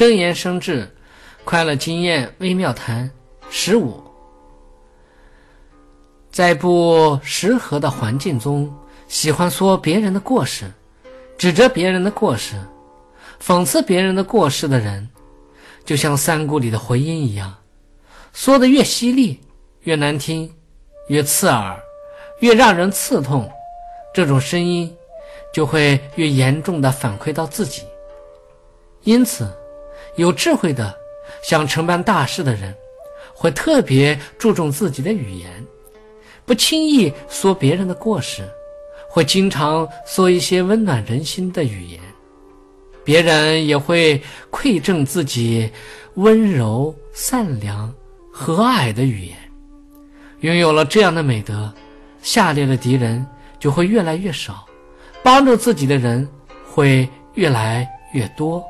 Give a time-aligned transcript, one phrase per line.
[0.00, 0.90] 真言生智，
[1.44, 3.10] 快乐经验微妙谈
[3.50, 4.02] 十五。
[6.30, 8.74] 在不适合的环境中，
[9.08, 10.64] 喜欢说别人的过失，
[11.36, 12.54] 指责别人的过失，
[13.42, 15.06] 讽刺别人的过失的人，
[15.84, 17.54] 就像山谷里的回音一样，
[18.32, 19.38] 说的越犀利，
[19.82, 20.50] 越难听，
[21.08, 21.78] 越刺耳，
[22.38, 23.46] 越让人刺痛，
[24.14, 24.90] 这种声音
[25.52, 27.82] 就会越严重的反馈到自己。
[29.02, 29.46] 因此。
[30.16, 30.94] 有智慧的、
[31.42, 32.74] 想承办大事的人，
[33.34, 35.50] 会特别注重自己的语言，
[36.44, 38.42] 不轻易说别人的过失，
[39.08, 42.00] 会经常说一些温暖人心的语言。
[43.02, 44.20] 别人也会
[44.50, 45.70] 馈赠自己
[46.14, 47.92] 温柔、善良、
[48.30, 49.36] 和蔼的语言。
[50.40, 51.72] 拥有了这样的美德，
[52.22, 53.26] 下列的敌人
[53.58, 54.66] 就会越来越少，
[55.22, 56.28] 帮助自己的人
[56.70, 58.62] 会越来越多。